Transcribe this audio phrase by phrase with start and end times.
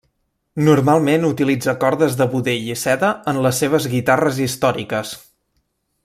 [0.67, 5.13] Normalment utilitza cordes de budell i seda en les seves guitarres històriques.